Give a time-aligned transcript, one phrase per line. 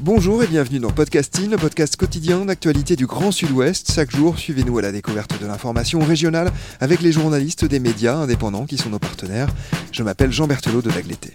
[0.00, 3.90] Bonjour et bienvenue dans Podcasting, le podcast quotidien d'actualité du Grand Sud-Ouest.
[3.92, 8.64] Chaque jour, suivez-nous à la découverte de l'information régionale avec les journalistes des médias indépendants
[8.64, 9.48] qui sont nos partenaires.
[9.90, 11.32] Je m'appelle Jean Berthelot de Lagleté.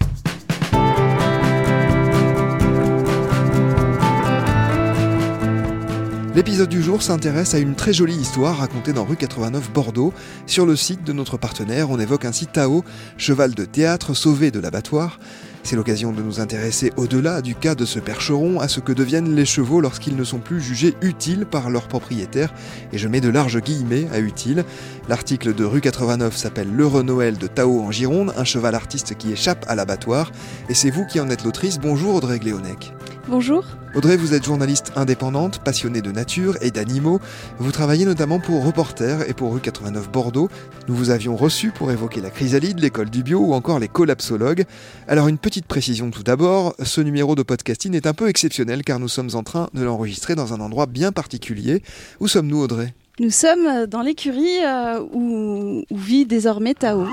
[6.34, 10.14] L'épisode du jour s'intéresse à une très jolie histoire racontée dans rue 89 Bordeaux.
[10.46, 12.82] Sur le site de notre partenaire, on évoque ainsi Tao,
[13.18, 15.20] cheval de théâtre sauvé de l'abattoir.
[15.64, 19.34] C'est l'occasion de nous intéresser au-delà du cas de ce percheron à ce que deviennent
[19.34, 22.52] les chevaux lorsqu'ils ne sont plus jugés utiles par leurs propriétaires,
[22.92, 24.64] et je mets de larges guillemets à utile.
[25.08, 29.32] L'article de rue 89 s'appelle L'heureux Noël de Tao en Gironde, un cheval artiste qui
[29.32, 30.32] échappe à l'abattoir,
[30.68, 31.78] et c'est vous qui en êtes l'autrice.
[31.80, 32.92] Bonjour Audrey Gléonec.
[33.26, 33.64] Bonjour.
[33.94, 37.20] Audrey, vous êtes journaliste indépendante, passionnée de nature et d'animaux.
[37.58, 40.50] Vous travaillez notamment pour Reporter et pour Rue 89 Bordeaux.
[40.88, 44.64] Nous vous avions reçu pour évoquer la chrysalide, l'école du bio ou encore les collapsologues.
[45.08, 48.98] Alors une petite précision tout d'abord, ce numéro de podcasting est un peu exceptionnel car
[48.98, 51.82] nous sommes en train de l'enregistrer dans un endroit bien particulier.
[52.20, 52.92] Où sommes-nous Audrey?
[53.20, 57.06] Nous sommes dans l'écurie euh, où, où vit désormais Tao.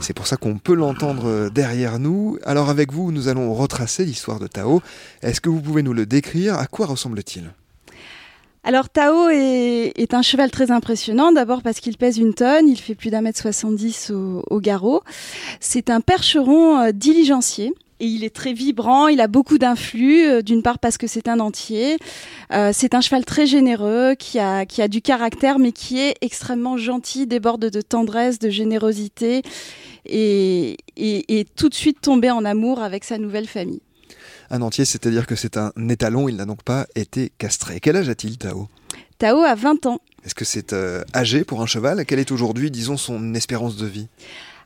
[0.00, 2.38] C'est pour ça qu'on peut l'entendre derrière nous.
[2.44, 4.82] Alors avec vous, nous allons retracer l'histoire de Tao.
[5.22, 6.58] Est-ce que vous pouvez nous le décrire?
[6.58, 7.50] À quoi ressemble-t-il?
[8.64, 12.94] Alors Tao est, un cheval très impressionnant, d'abord parce qu'il pèse une tonne, il fait
[12.94, 15.02] plus d'un mètre 70 au, au garrot.
[15.58, 17.74] C'est un percheron euh, diligencier.
[18.02, 21.28] Et il est très vibrant, il a beaucoup d'influx, euh, d'une part parce que c'est
[21.28, 21.98] un entier.
[22.52, 26.16] Euh, c'est un cheval très généreux, qui a, qui a du caractère, mais qui est
[26.20, 29.42] extrêmement gentil, déborde de tendresse, de générosité,
[30.04, 33.82] et, et, et tout de suite tombé en amour avec sa nouvelle famille.
[34.50, 37.78] Un entier, c'est-à-dire que c'est un étalon, il n'a donc pas été castré.
[37.78, 38.68] Quel âge a-t-il, Tao?
[39.18, 40.00] Tao a 20 ans.
[40.24, 42.04] Est-ce que c'est euh, âgé pour un cheval?
[42.04, 44.08] Quelle est aujourd'hui, disons, son espérance de vie?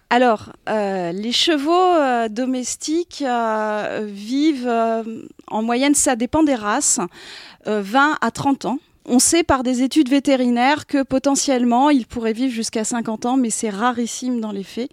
[0.09, 4.71] Alors, euh, les chevaux euh, domestiques euh, vivent
[5.49, 7.01] en moyenne, ça dépend des races,
[7.67, 8.79] 20 à 30 ans.
[9.05, 13.51] On sait par des études vétérinaires que potentiellement, ils pourraient vivre jusqu'à 50 ans, mais
[13.51, 14.91] c'est rarissime dans les faits.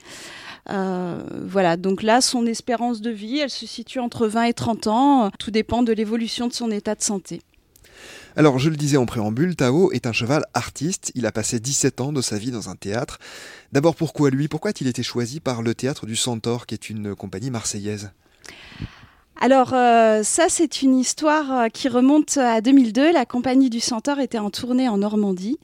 [0.68, 5.30] voilà, donc là, son espérance de vie, elle se situe entre 20 et 30 ans.
[5.38, 7.42] Tout dépend de l'évolution de son état de santé.
[8.36, 11.12] Alors, je le disais en préambule, Tao est un cheval artiste.
[11.14, 13.20] Il a passé 17 ans de sa vie dans un théâtre.
[13.72, 14.48] D'abord, pourquoi lui?
[14.48, 18.12] Pourquoi a-t-il été choisi par le théâtre du Centaure, qui est une compagnie marseillaise?
[19.44, 23.12] Alors euh, ça c'est une histoire qui remonte à 2002.
[23.12, 25.60] La compagnie du Centaure était en tournée en Normandie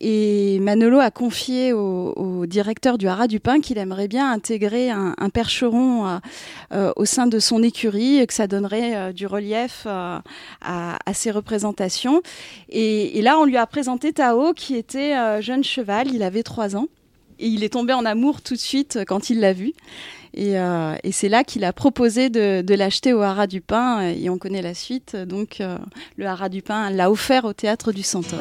[0.00, 5.14] et Manolo a confié au, directeur du Haras du Pin qu'il aimerait bien intégrer un,
[5.32, 6.18] percheron euh,
[6.72, 10.22] euh, au sein de son écurie que ça donnerait euh, du relief à,
[10.62, 12.22] à, ses représentations.
[12.68, 16.76] Et, et, là on lui a présenté Tao qui était jeune cheval, il avait trois
[16.76, 16.86] ans
[17.38, 19.72] et il est tombé en amour tout de suite quand il l'a vu.
[20.38, 24.30] Et, euh, et c'est là qu'il a proposé de, l'acheter au Haras du Pin, et
[24.30, 25.16] on connaît la suite.
[25.16, 25.76] Donc euh,
[26.16, 28.38] le Haras du Pin l'a offert au théâtre du Centaure.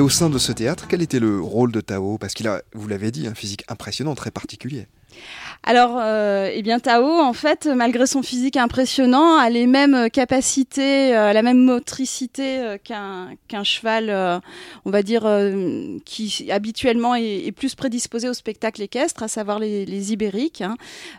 [0.00, 2.16] Et au sein de ce théâtre, quel était le rôle de Tao?
[2.16, 4.88] Parce qu'il a, vous l'avez dit, un physique impressionnant, très particulier.
[5.62, 11.14] Alors, euh, eh bien, Tao, en fait, malgré son physique impressionnant, a les mêmes capacités,
[11.14, 14.40] euh, la même motricité euh, qu'un cheval, euh,
[14.86, 20.12] on va dire, euh, qui habituellement est, plus prédisposé au spectacle équestre, à savoir les,
[20.12, 20.62] ibériques.
[20.62, 20.76] Hein.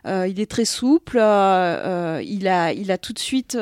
[0.07, 3.55] Euh, il est très souple, il, a, tout de suite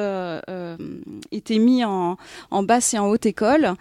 [1.31, 2.15] été mis en,
[2.63, 3.73] basse et en haute école,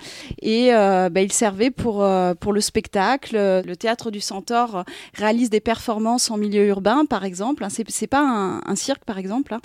[0.43, 3.37] et bah, il servait pour le spectacle.
[3.37, 4.85] Le théâtre du Centaure
[5.15, 7.65] réalise des performances en milieu urbain par exemple.
[7.65, 9.55] Hein, c'est pas un, cirque, par exemple.
[9.55, 9.61] hein.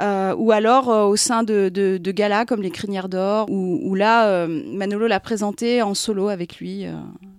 [0.00, 4.28] Euh, ou alors euh, au sein de, de, galas comme les Crinières d'Or, où, là,
[4.28, 6.86] euh, Manolo l'a présenté en solo avec lui.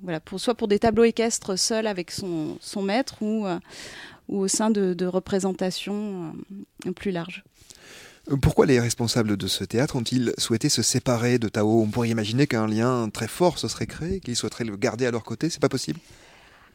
[0.03, 3.45] voilà, pour, soit pour des tableaux équestres seul avec son, maître ou,
[4.27, 6.33] au sein de, de représentations
[6.95, 7.44] plus larges.
[8.41, 11.81] Pourquoi les responsables de ce théâtre ont-ils souhaité se séparer de Tao?
[11.81, 15.12] On pourrait imaginer qu'un lien très fort se serait créé, qu'ils souhaiteraient le garder à
[15.12, 16.00] leur côté, c'est pas possible?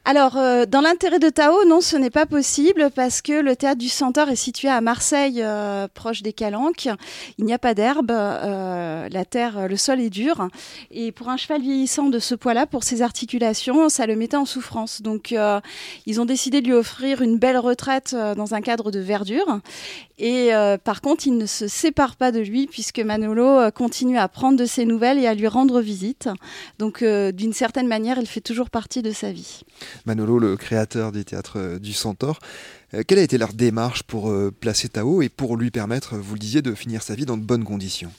[0.04, 3.78] Alors, euh, dans l'intérêt de Tao, non, ce n'est pas possible parce que le théâtre
[3.78, 6.88] du Centaure est situé à Marseille, euh, proche des Calanques.
[7.38, 10.48] Il n'y a pas d'herbe, euh, la terre, le sol est dur.
[10.90, 14.44] Et pour un cheval vieillissant de ce poids-là, pour ses articulations, ça le mettait en
[14.44, 15.02] souffrance.
[15.02, 15.60] Donc, euh,
[16.06, 19.60] ils ont décidé de lui offrir une belle retraite euh, dans un cadre de verdure.
[20.18, 24.26] Et euh, par contre, ils ne se séparent pas de lui puisque Manolo continue à
[24.26, 26.28] prendre de ses nouvelles et à lui rendre visite.
[26.80, 29.62] Donc, d'une certaine manière, il fait toujours partie de sa vie.
[30.06, 32.38] Manolo, le créateur du théâtre euh, du Centaure,
[32.94, 36.34] euh, quelle a été leur démarche pour euh, placer Tao et pour lui permettre, vous
[36.34, 38.12] le disiez, de finir sa vie dans de bonnes conditions?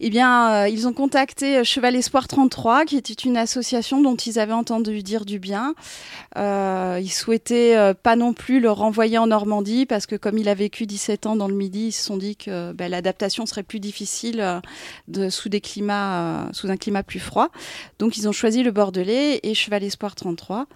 [0.00, 4.16] Eh bien, euh, ils ont contacté euh, Cheval Espoir 33, qui était une association dont
[4.16, 5.74] ils avaient entendu dire du bien.
[6.36, 10.48] Euh, ils souhaitaient euh, pas non plus le renvoyer en Normandie, parce que comme il
[10.48, 13.62] a vécu 17 ans dans le Midi, ils se sont dit que ben, l'adaptation serait
[13.62, 14.44] plus difficile
[15.30, 17.50] sous, un climat plus froid.
[18.00, 20.66] Donc, ils ont choisi le Bordelais et Cheval Espoir 33.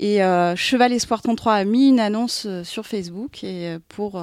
[0.00, 0.18] Et
[0.56, 3.44] Cheval Espoir 33 a mis une annonce sur Facebook
[3.88, 4.20] pour...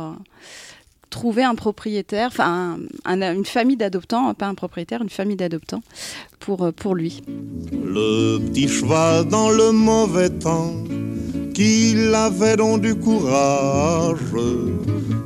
[1.11, 5.83] trouver un propriétaire, enfin un- un- une famille d'adoptants, pas un propriétaire, une famille d'adoptants
[6.39, 7.21] pour, euh, pour lui.
[7.85, 10.73] Le petit cheval dans le mauvais temps,
[11.53, 14.17] qu'il avait donc du courage.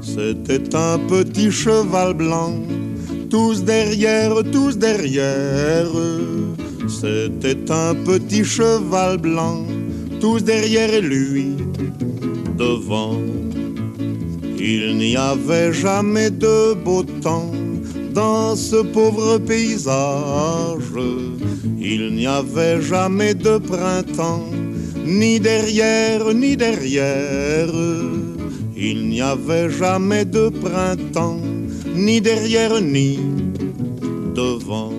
[0.01, 2.53] C'était un petit cheval blanc,
[3.29, 5.87] tous derrière, tous derrière.
[6.87, 9.63] C'était un petit cheval blanc,
[10.19, 11.55] tous derrière lui,
[12.57, 13.17] devant.
[14.67, 17.51] Il n'y avait jamais de beau temps
[18.15, 20.91] dans ce pauvre paysage.
[21.79, 24.49] Il n'y avait jamais de printemps,
[25.05, 27.69] ni derrière, ni derrière.
[28.75, 31.41] Il n'y avait jamais de printemps,
[31.95, 33.19] ni derrière, ni
[34.33, 34.93] devant.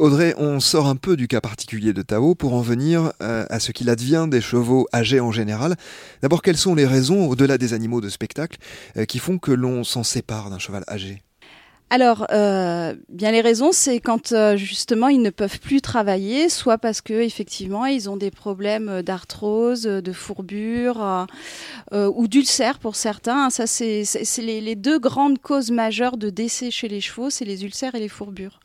[0.00, 3.60] Audrey, on sort un peu du cas particulier de Tao pour en venir euh, à
[3.60, 5.76] ce qu'il advient des chevaux âgés en général.
[6.22, 8.56] D'abord, quelles sont les raisons, au-delà des animaux de spectacle,
[8.96, 11.22] euh, qui font que l'on s'en sépare d'un cheval âgé?
[11.90, 17.02] Alors, euh, bien les raisons, c'est quand justement ils ne peuvent plus travailler, soit parce
[17.02, 21.26] que effectivement ils ont des problèmes d'arthrose, de fourbure
[21.92, 23.50] ou d'ulcères pour certains.
[23.50, 24.04] Ça, c'est
[24.38, 28.08] les deux grandes causes majeures de décès chez les chevaux, c'est les ulcères et les
[28.08, 28.60] fourbures.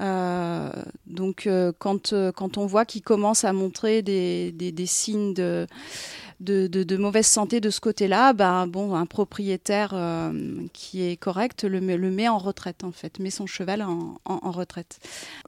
[0.00, 0.70] Euh,
[1.06, 5.34] donc, euh, quand, euh, quand on voit qu'ils commencent à montrer des, des, des signes
[5.34, 5.66] de,
[6.40, 9.94] de, de, mauvaise santé de ce côté-là, ben, bon, un propriétaire
[10.72, 14.50] qui est correct le, met- le met en retraite, en fait, met son cheval en,
[14.50, 14.98] retraite.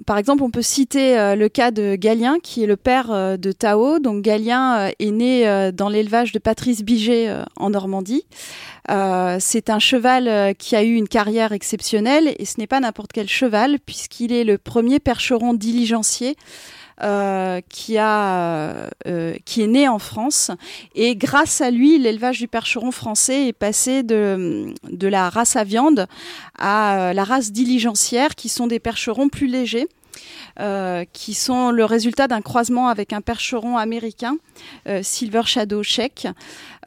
[0.07, 3.99] Par exemple, on peut citer le cas de Galien, qui est le père de Tao.
[3.99, 8.25] Donc, Galien est né dans l'élevage de Patrice Biget en Normandie.
[8.91, 12.81] Euh, c'est un cheval euh, qui a eu une carrière exceptionnelle et ce n'est pas
[12.81, 16.37] n'importe quel cheval puisqu'il est le premier percheron diligencier
[17.03, 20.53] euh, qui, a, euh, qui est né en France.
[20.95, 25.65] Et grâce à lui, l'élevage du percheron français est passé de, de la race à
[25.65, 26.07] viande
[26.57, 29.89] à euh, la race diligencière, qui sont des percherons plus légers.
[30.61, 34.37] Euh, qui sont le résultat d'un croisement avec un percheron américain,
[34.89, 36.29] euh, Silver Shadow Sheik,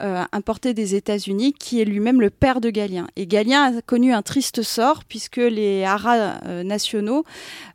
[0.00, 3.06] euh, importé des États-Unis, qui est lui-même le père de Galien.
[3.16, 7.24] Et Galien a connu un triste sort puisque les haras nationaux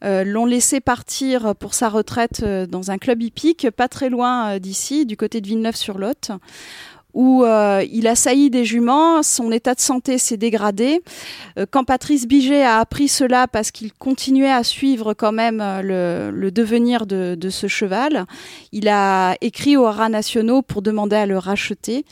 [0.01, 5.17] l'ont laissé partir pour sa retraite dans un club hippique pas très loin d'ici, du
[5.17, 6.31] côté de Villeneuve-sur-Lot
[7.13, 11.01] où euh, il a sailli des juments, son état de santé s'est dégradé.
[11.59, 16.31] Euh, quand Patrice Biget a appris cela parce qu'il continuait à suivre quand même euh,
[16.31, 18.25] le, devenir de, ce cheval,
[18.71, 22.05] il a écrit aux haras nationaux pour demander à le racheter.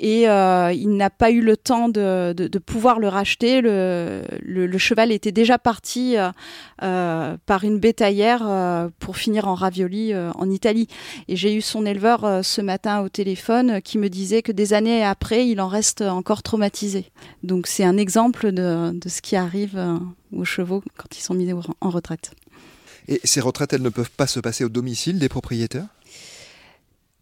[0.00, 3.60] Et euh, il n'a pas eu le temps de, de, pouvoir le racheter.
[3.60, 6.30] Le, cheval était déjà parti euh,
[6.82, 10.88] euh, par une bétaillère pour finir en ravioli en Italie.
[11.28, 15.04] Et j'ai eu son éleveur ce matin au téléphone qui me disait que des années
[15.04, 17.06] après, il en reste encore traumatisé.
[17.42, 19.78] Donc c'est un exemple de, de ce qui arrive
[20.32, 22.32] aux chevaux quand ils sont mis en retraite.
[23.08, 25.86] Et ces retraites, elles ne peuvent pas se passer au domicile des propriétaires?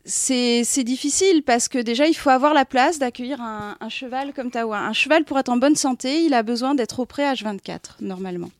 [0.04, 4.50] C'est difficile parce que déjà, il faut avoir la place d'accueillir un, un cheval comme
[4.50, 4.78] Tawa.
[4.78, 8.50] Un cheval, pour être en bonne santé, il a besoin d'être au pré H24, normalement.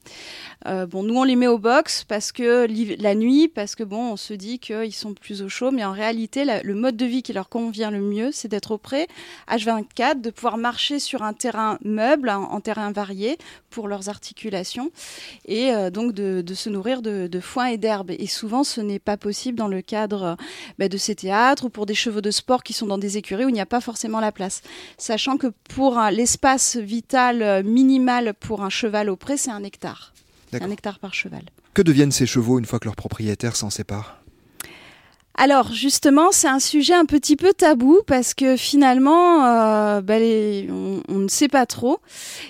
[0.67, 2.67] Euh, bon, nous on les met au box parce que
[3.00, 5.93] la nuit, parce que bon, on se dit qu'ils sont plus au chaud, mais en
[5.93, 9.07] réalité, le mode de vie qui leur convient le mieux, c'est d'être auprès
[9.49, 13.38] H24, de pouvoir marcher sur un terrain meuble, en, terrain varié
[13.71, 14.90] pour leurs articulations,
[15.47, 18.11] et euh, donc de, se nourrir de, foin et d'herbe.
[18.11, 20.37] Et souvent, ce n'est pas possible dans le cadre
[20.79, 23.47] bah, de ces théâtres ou pour des chevaux de sport qui sont dans des écuries
[23.47, 24.62] où il n'y a pas forcément la place.
[24.99, 30.12] Sachant que pour l'espace vital euh, minimal pour un cheval au pré, c'est un hectare.
[30.61, 31.42] Un hectare par cheval.
[31.75, 34.16] Que deviennent ces chevaux une fois que leur propriétaire s'en sépare?
[35.37, 40.69] Alors justement, c'est un sujet un petit peu tabou parce que finalement, euh, bah, les-
[40.71, 42.00] on, on ne sait pas trop.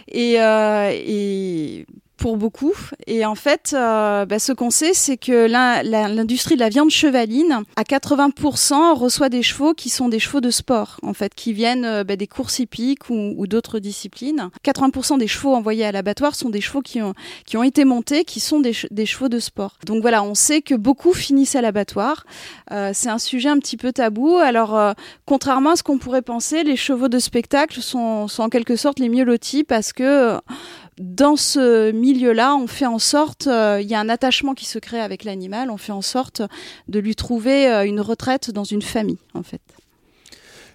[0.09, 1.87] Et, euh, et
[2.21, 2.75] pour beaucoup.
[3.07, 7.63] Et en fait, euh, bah, ce qu'on sait, c'est que l'industrie de la viande chevaline,
[7.77, 11.87] à 80%, reçoit des chevaux qui sont des chevaux de sport, en fait, qui viennent
[11.87, 14.51] euh, bah, des courses hippiques ou, d'autres disciplines.
[14.65, 17.15] 80% des chevaux envoyés à l'abattoir sont des chevaux qui ont,
[17.47, 19.79] qui ont été montés, qui sont des, che- des chevaux de sport.
[19.87, 22.25] Donc voilà, on sait que beaucoup finissent à l'abattoir.
[22.71, 24.37] Euh, c'est un sujet un petit peu tabou.
[24.37, 24.93] Alors, euh,
[25.25, 28.99] contrairement à ce qu'on pourrait penser, les chevaux de spectacle sont, sont en quelque sorte
[28.99, 30.37] les mieux lotis parce que
[31.01, 34.79] dans ce milieu-là, on fait en sorte, euh, il y a un attachement qui se
[34.79, 36.43] crée avec l'animal, on fait en sorte
[36.89, 39.63] de lui trouver euh, une retraite dans une famille, en fait.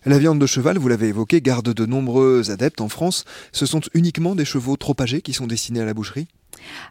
[0.04, 3.24] La viande de cheval, vous l'avez évoqué, garde de nombreux adeptes en France.
[3.52, 6.28] Ce sont uniquement des chevaux trop âgés qui sont destinés à la boucherie?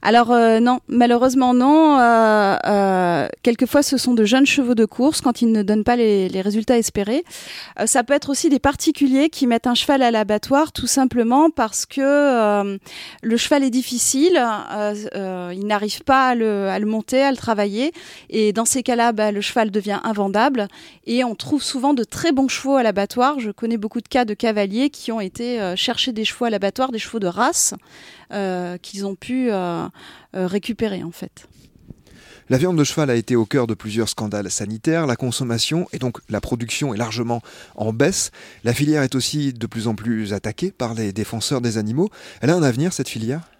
[0.03, 1.99] Alors euh, non, malheureusement non.
[1.99, 5.97] Euh, euh, quelquefois, ce sont de jeunes chevaux de course quand ils ne donnent pas
[5.97, 7.25] les, résultats espérés.
[7.87, 11.87] Ça peut être aussi des particuliers qui mettent un cheval à l'abattoir tout simplement parce
[11.87, 12.79] que
[13.23, 14.43] le cheval est difficile,
[15.15, 17.93] ils n'arrivent pas à le, monter, à le travailler,
[18.29, 20.69] et dans ces cas-là, bah, le cheval devient invendable.
[21.07, 23.41] Et on trouve souvent de très bons chevaux à l'abattoir.
[23.41, 26.93] Je connais beaucoup de cas de cavaliers qui ont été chercher des chevaux à l'abattoir,
[26.93, 27.75] des chevaux de race
[28.79, 29.89] qu'ils ont pu euh,
[30.35, 31.47] euh, récupérer en fait.
[32.51, 35.07] La viande de cheval a été au cœur de plusieurs scandales sanitaires.
[35.07, 37.41] La consommation et donc la production est largement
[37.75, 38.33] en baisse.
[38.65, 42.11] La filière est aussi de plus en plus attaquée par les défenseurs des animaux.
[42.43, 43.54] Elle a un avenir, cette filière?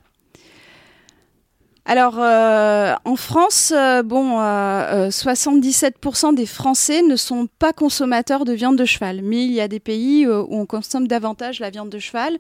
[1.87, 8.47] Alors euh, en France, euh, bon, euh, euh, 77% des Français ne sont pas consommateurs
[8.47, 11.61] de viande de cheval, mais il y a des pays euh, où on consomme davantage
[11.61, 12.39] la viande de cheval.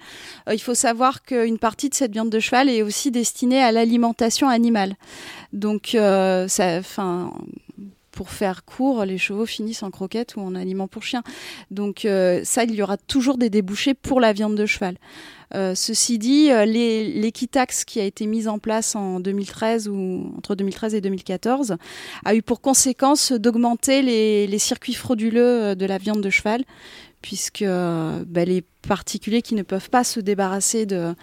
[0.48, 3.70] Euh, il faut savoir qu'une partie de cette viande de cheval est aussi destinée à
[3.70, 4.94] l'alimentation animale.
[5.52, 6.80] Donc, euh, ça.
[8.14, 11.24] Pour faire court, les chevaux finissent en croquettes ou en aliment pour chiens.
[11.72, 14.98] Donc euh, ça, il y aura toujours des débouchés pour la viande de cheval.
[15.54, 20.54] Euh, ceci dit, euh, l'équitaxe qui a été mise en place en 2013 ou entre
[20.56, 21.76] 2013 et 2014
[22.24, 26.64] a eu pour conséquence d'augmenter les, circuits frauduleux euh, de la viande de cheval,
[27.22, 31.14] puisque bah, les particuliers qui ne peuvent pas se débarrasser de,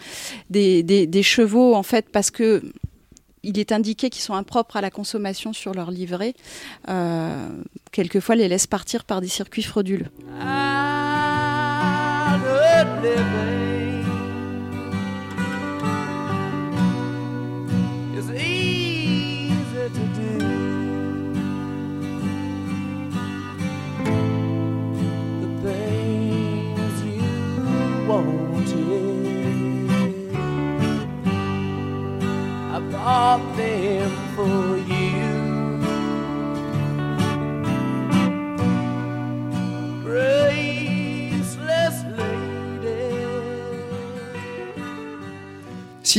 [0.50, 2.62] des, chevaux, en fait, parce que
[3.44, 6.34] il est indiqué qu'ils sont impropres à la consommation sur leur livret,
[7.92, 10.08] quelquefois les laissent partir par des circuits frauduleux.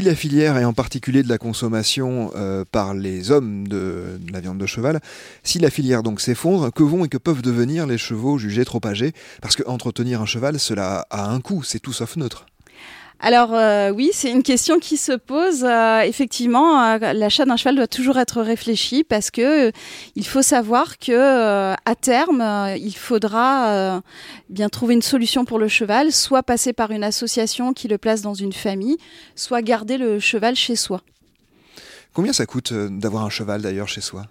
[0.02, 4.32] Si la filière est en particulier de la consommation euh, par les hommes de, de
[4.32, 5.00] la viande de cheval,
[5.44, 8.80] si la filière donc s'effondre, que vont et que peuvent devenir les chevaux jugés trop
[8.84, 9.12] âgés?
[9.40, 12.46] Parce que entretenir un cheval, cela a un coût, c'est tout sauf neutre.
[13.24, 15.62] Alors euh, oui, c'est une question qui se pose.
[15.62, 19.70] Euh, effectivement, euh, l'achat d'un cheval doit toujours être réfléchi parce que
[20.16, 22.42] il faut savoir que à terme,
[22.76, 24.02] il faudra
[24.50, 28.22] bien trouver une solution pour le cheval, soit passer par une association qui le place
[28.22, 28.98] dans une famille,
[29.36, 31.02] soit garder le cheval chez soi.
[32.14, 34.26] Combien ça coûte d'avoir un cheval d'ailleurs chez soi?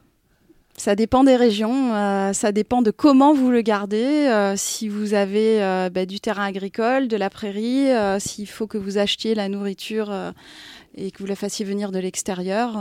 [0.78, 4.04] Ça dépend des régions, euh, ça dépend de comment vous le gardez.
[4.04, 8.78] euh, si vous avez euh, bah, du terrain agricole, de la prairie, s'il faut que
[8.78, 10.12] vous achetiez la nourriture
[10.96, 12.80] et que vous la fassiez venir de l'extérieur,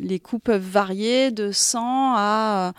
[0.00, 2.72] les coûts peuvent varier de 100 à euh,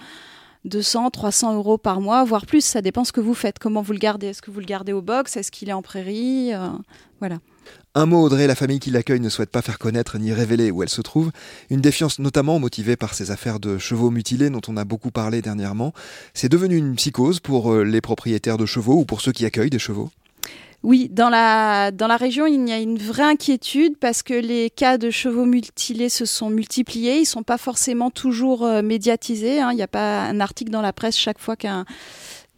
[0.65, 2.63] 200, 300 euros par mois, voire plus.
[2.65, 4.27] Ça dépend ce que vous faites, comment vous le gardez.
[4.27, 5.37] Est-ce que vous le gardez au box?
[5.37, 6.51] Est-ce qu'il est en prairie?
[7.19, 7.37] Voilà.
[7.95, 10.83] Un mot, Audrey, la famille qui l'accueille ne souhaite pas faire connaître ni révéler où
[10.83, 11.31] elle se trouve.
[11.71, 15.41] Une défiance notamment motivée par ces affaires de chevaux mutilés dont on a beaucoup parlé
[15.41, 15.91] dernièrement.
[16.35, 19.71] C'est devenu une psychose pour euh, les propriétaires de chevaux ou pour ceux qui accueillent
[19.71, 20.11] des chevaux?
[20.83, 24.69] Oui, dans la, dans la région, il y a une vraie inquiétude parce que les
[24.69, 27.15] cas de chevaux mutilés se sont multipliés.
[27.17, 29.59] Ils ne sont pas forcément toujours euh, médiatisés.
[29.59, 29.71] hein.
[29.71, 31.85] Il n'y a pas un article dans la presse chaque fois qu'un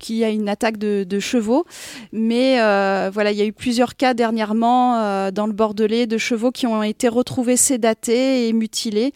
[0.02, 1.66] qu'il y a une attaque de, chevaux.
[2.12, 6.18] Mais euh, voilà, il y a eu plusieurs cas dernièrement euh, dans le Bordelais de
[6.18, 9.14] chevaux qui ont été retrouvés sédatés et mutilés.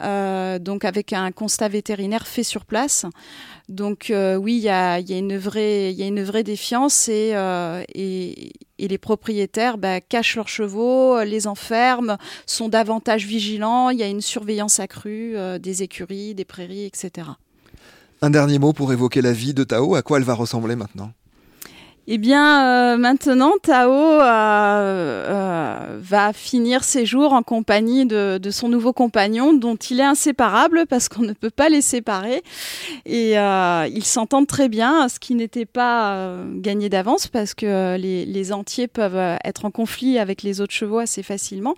[0.00, 3.04] Euh, donc avec un constat vétérinaire fait sur place.
[3.68, 7.34] Donc oui, il y a, une vraie, défiance et,
[8.78, 13.90] les propriétaires bah, cachent leurs chevaux, les enferment, sont davantage vigilants.
[13.90, 17.28] Il y a une surveillance accrue des écuries, des prairies, etc.
[18.24, 21.12] Un dernier mot pour évoquer la vie de Tao, à quoi elle va ressembler maintenant?
[22.08, 28.68] Eh bien, euh, maintenant, Tao euh, euh, va finir ses jours en compagnie de, son
[28.68, 32.42] nouveau compagnon, dont il est inséparable parce qu'on ne peut pas les séparer.
[33.06, 38.52] Et ils s'entendent très bien, ce qui n'était pas gagné d'avance parce que les, les
[38.52, 41.76] entiers peuvent être en conflit avec les autres chevaux assez facilement.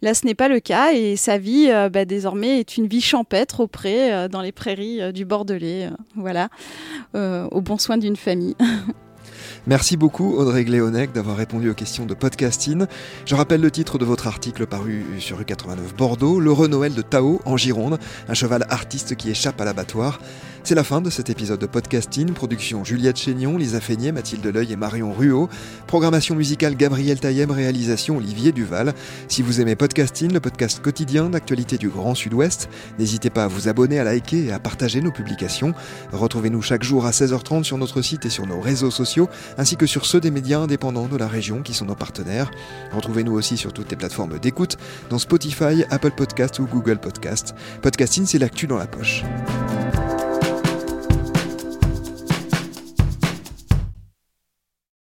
[0.00, 3.60] Là, ce n'est pas le cas et sa vie, bah, désormais, est une vie champêtre
[3.60, 5.90] auprès, dans les prairies du Bordelais.
[6.14, 6.48] voilà,
[7.14, 8.56] au bon soin d'une famille.
[9.68, 12.86] Merci beaucoup Audrey Gléonec d'avoir répondu aux questions de podcasting.
[13.24, 17.02] Je rappelle le titre de votre article paru sur rue 89 Bordeaux, Le Renoël de
[17.02, 20.20] Tao en Gironde, un cheval artiste qui échappe à l'abattoir.
[20.66, 22.32] C'est la fin de cet épisode de podcasting.
[22.32, 25.48] Production Juliette Chénion, Lisa Feignet, Mathilde Leuil et Marion Ruot.
[25.86, 28.92] Programmation musicale Gabriel Taillem, réalisation Olivier Duval.
[29.28, 32.68] Si vous aimez podcasting, le podcast quotidien d'actualité du Grand Sud-Ouest,
[32.98, 35.72] n'hésitez pas à vous abonner, à liker et à partager nos publications.
[36.12, 39.86] Retrouvez-nous chaque jour à 16h30 sur notre site et sur nos réseaux sociaux, ainsi que
[39.86, 42.50] sur ceux des médias indépendants de la région qui sont nos partenaires.
[42.92, 44.76] Retrouvez-nous aussi sur toutes les plateformes d'écoute,
[45.10, 47.54] dans Spotify, Apple Podcast ou Google Podcast.
[47.82, 49.22] Podcasting, c'est l'actu dans la poche.